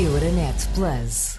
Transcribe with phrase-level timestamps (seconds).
[0.00, 1.38] Euronet Plus.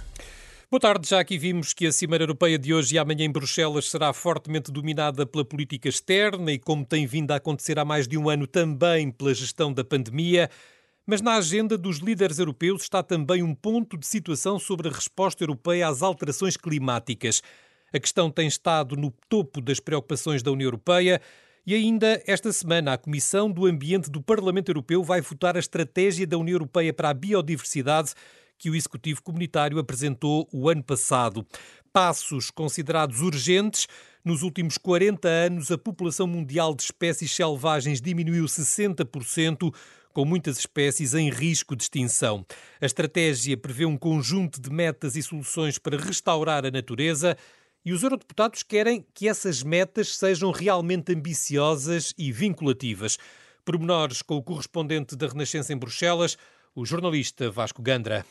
[0.69, 3.89] Boa tarde, já aqui vimos que a Cimeira Europeia de hoje e amanhã em Bruxelas
[3.89, 8.19] será fortemente dominada pela política externa e, como tem vindo a acontecer há mais de
[8.19, 10.47] um ano, também pela gestão da pandemia.
[11.07, 15.43] Mas na agenda dos líderes europeus está também um ponto de situação sobre a resposta
[15.43, 17.41] europeia às alterações climáticas.
[17.91, 21.19] A questão tem estado no topo das preocupações da União Europeia.
[21.65, 26.27] E ainda esta semana, a Comissão do Ambiente do Parlamento Europeu vai votar a estratégia
[26.27, 28.13] da União Europeia para a biodiversidade
[28.61, 31.43] que o Executivo Comunitário apresentou o ano passado.
[31.91, 33.87] Passos considerados urgentes.
[34.23, 39.73] Nos últimos 40 anos, a população mundial de espécies selvagens diminuiu 60%,
[40.13, 42.45] com muitas espécies em risco de extinção.
[42.79, 47.35] A estratégia prevê um conjunto de metas e soluções para restaurar a natureza.
[47.83, 53.17] E os eurodeputados querem que essas metas sejam realmente ambiciosas e vinculativas.
[53.65, 56.37] Pormenores com o correspondente da Renascença em Bruxelas,
[56.75, 58.23] o jornalista Vasco Gandra.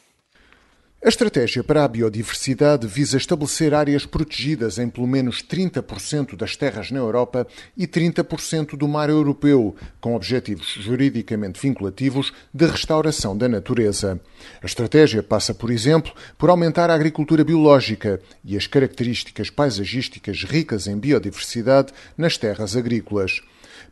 [1.02, 6.90] A estratégia para a biodiversidade visa estabelecer áreas protegidas em pelo menos 30% das terras
[6.90, 14.20] na Europa e 30% do mar europeu, com objetivos juridicamente vinculativos de restauração da natureza.
[14.62, 20.86] A estratégia passa, por exemplo, por aumentar a agricultura biológica e as características paisagísticas ricas
[20.86, 23.40] em biodiversidade nas terras agrícolas.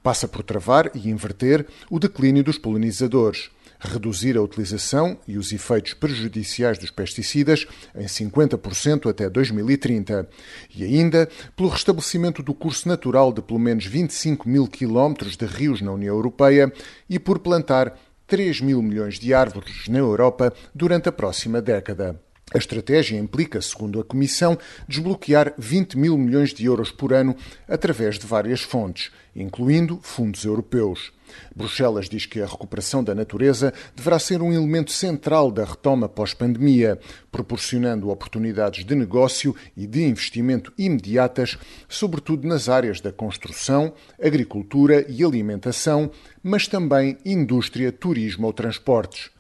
[0.03, 3.49] Passa por travar e inverter o declínio dos polinizadores
[3.79, 10.29] reduzir a utilização e os efeitos prejudiciais dos pesticidas em 50% até 2030
[10.75, 15.81] e ainda pelo restabelecimento do curso natural de pelo menos 25 mil quilómetros de rios
[15.81, 16.73] na União Europeia
[17.09, 22.21] e por plantar 3 mil milhões de árvores na Europa durante a próxima década.
[22.53, 24.57] A estratégia implica, segundo a Comissão,
[24.89, 27.37] desbloquear 20 mil milhões de euros por ano
[27.69, 31.13] através de várias fontes, incluindo fundos europeus.
[31.55, 36.99] Bruxelas diz que a recuperação da natureza deverá ser um elemento central da retoma pós-pandemia,
[37.31, 45.23] proporcionando oportunidades de negócio e de investimento imediatas, sobretudo nas áreas da construção, agricultura e
[45.23, 46.11] alimentação,
[46.43, 49.31] mas também indústria, turismo ou transportes.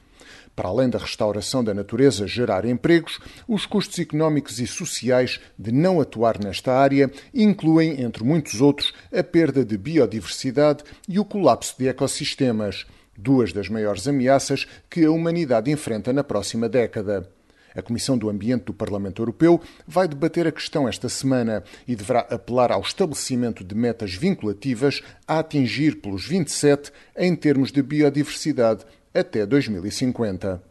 [0.58, 6.00] Para além da restauração da natureza gerar empregos, os custos económicos e sociais de não
[6.00, 11.86] atuar nesta área incluem, entre muitos outros, a perda de biodiversidade e o colapso de
[11.86, 12.86] ecossistemas,
[13.16, 17.30] duas das maiores ameaças que a humanidade enfrenta na próxima década.
[17.72, 22.26] A Comissão do Ambiente do Parlamento Europeu vai debater a questão esta semana e deverá
[22.30, 28.84] apelar ao estabelecimento de metas vinculativas a atingir pelos 27 em termos de biodiversidade
[29.20, 30.62] até 2050.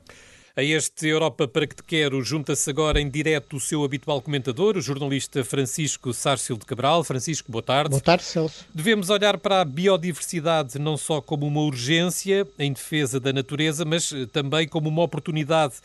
[0.57, 4.75] A este Europa para que te quero junta-se agora em direto o seu habitual comentador,
[4.75, 7.03] o jornalista Francisco Sárcio de Cabral.
[7.03, 7.91] Francisco, boa tarde.
[7.91, 8.65] Boa tarde, Celso.
[8.73, 14.11] Devemos olhar para a biodiversidade não só como uma urgência em defesa da natureza, mas
[14.11, 15.75] eh, também como uma oportunidade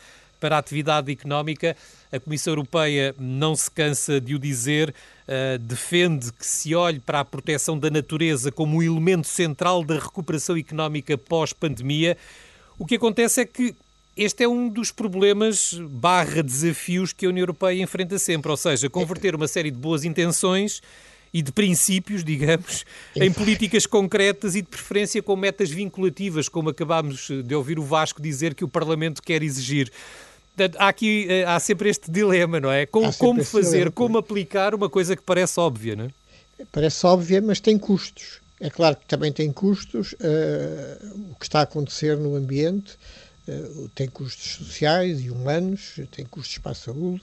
[0.41, 1.77] para a atividade económica.
[2.11, 4.89] A Comissão Europeia não se cansa de o dizer,
[5.29, 9.95] uh, defende que se olhe para a proteção da natureza como um elemento central da
[9.99, 12.17] recuperação económica pós-pandemia.
[12.83, 13.77] O que acontece é que
[14.17, 18.91] este é um dos problemas barra desafios que a União Europeia enfrenta sempre, ou seja,
[18.91, 20.83] converter uma série de boas intenções
[21.33, 22.85] e de princípios, digamos,
[23.15, 28.21] em políticas concretas e de preferência com metas vinculativas, como acabámos de ouvir o Vasco
[28.21, 29.89] dizer que o Parlamento quer exigir.
[30.77, 32.85] Há aqui eh, há sempre este dilema, não é?
[32.85, 36.11] Com, como fazer, dilema, como aplicar uma coisa que parece óbvia, não é?
[36.73, 38.42] Parece óbvia, mas tem custos.
[38.63, 40.13] É claro que também tem custos.
[40.13, 42.97] Uh, o que está a acontecer no ambiente
[43.49, 47.21] uh, tem custos sociais e humanos, tem custos para a saúde.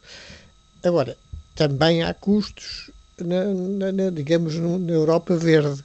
[0.84, 1.18] Agora,
[1.56, 5.82] também há custos, na, na, na digamos, na Europa verde.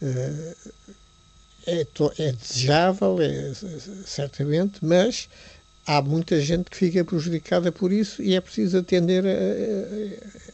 [0.00, 0.54] Uh,
[1.66, 1.86] é,
[2.18, 3.52] é, desejável, é,
[4.06, 5.28] certamente, mas
[5.86, 10.53] há muita gente que fica prejudicada por isso e é preciso atender a, a,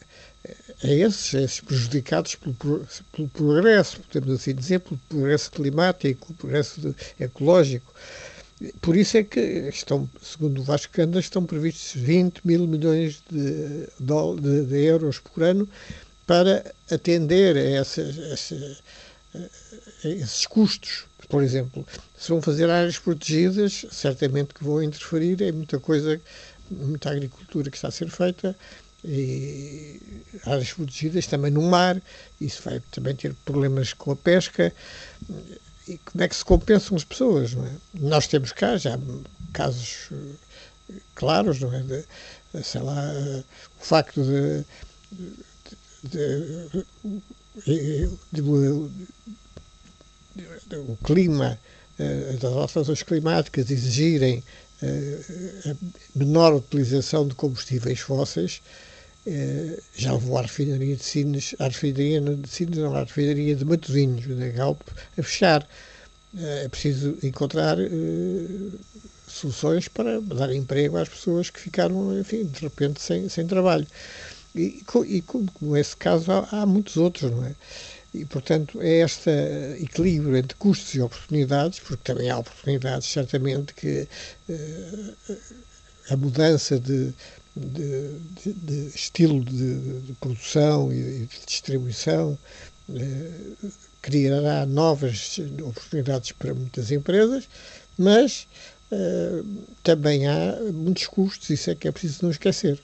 [0.89, 2.55] esses, a esses prejudicados pelo,
[3.11, 7.93] pelo, progresso, podemos assim dizer, pelo progresso climático, pelo progresso ecológico.
[8.79, 13.87] Por isso é que estão, segundo o Vasco Canda, estão previstos 20 mil milhões de,
[13.99, 15.67] de, de euros por ano
[16.27, 18.81] para atender a, essas,
[20.03, 21.87] a esses custos por exemplo,
[22.17, 26.19] se vão fazer áreas protegidas, certamente que vão interferir em muita coisa,
[26.69, 28.53] muita agricultura que está a ser feita,
[29.03, 29.99] e
[30.45, 32.01] áreas protegidas também no mar,
[32.39, 34.73] isso vai também ter problemas com a pesca.
[35.87, 37.53] E como é que se compensam as pessoas?
[37.53, 37.71] É?
[37.95, 38.97] Nós temos cá já
[39.53, 41.81] casos eh, claros, não é?
[41.81, 42.05] De,
[42.63, 43.11] sei lá,
[43.79, 44.63] o facto de,
[46.03, 46.85] de,
[50.77, 51.59] o clima,
[51.97, 54.43] eh, das alterações climáticas exigirem
[54.83, 55.75] a
[56.15, 58.63] menor utilização de combustíveis fósseis
[59.95, 64.25] já levou a refinaria de Sines, a refinaria de Sines, não, a refinaria de Matosinhos,
[64.27, 64.81] da Galp,
[65.17, 65.67] a fechar.
[66.37, 67.77] É preciso encontrar
[69.27, 73.87] soluções para dar emprego às pessoas que ficaram, enfim, de repente sem, sem trabalho.
[74.53, 77.55] E, e como esse caso, há, há, muitos outros, não é?
[78.13, 79.29] E, portanto, é este
[79.79, 84.05] equilíbrio entre custos e oportunidades, porque também há oportunidades, certamente, que
[84.49, 85.15] uh,
[86.09, 87.13] a mudança de,
[87.55, 92.37] de, de, de estilo de, produção e de distribuição
[92.89, 93.71] uh,
[94.01, 97.47] criará novas oportunidades para muitas empresas,
[97.97, 98.47] mas
[98.91, 99.45] uh,
[99.83, 102.79] também há muitos custos, isso é que é preciso não esquecer.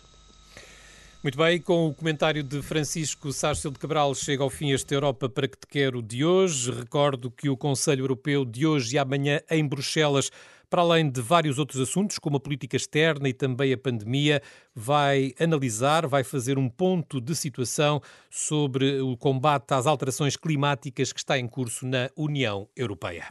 [1.24, 5.28] Muito bem, com o comentário de Francisco Sárcio de Cabral chega ao fim este Europa
[5.28, 6.72] para que te quero de hoje.
[6.72, 10.32] Recordo que o Conselho Europeu de hoje e amanhã em Bruxelas,
[10.70, 14.42] para além de vários outros assuntos, como a política externa e também a pandemia,
[14.76, 21.20] vai analisar, vai fazer um ponto de situação sobre o combate às alterações climáticas que
[21.20, 23.28] está em curso na União Europeia.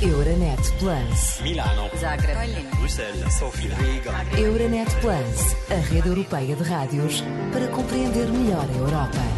[0.00, 1.40] Euronet Plus.
[1.42, 1.90] Milano.
[1.98, 2.36] Zagreb.
[2.76, 3.34] Bruxelas.
[3.34, 3.74] Sofia.
[3.74, 4.12] Riga.
[4.40, 7.20] Euronet Plus, a rede europeia de rádios
[7.52, 9.37] para compreender melhor a Europa.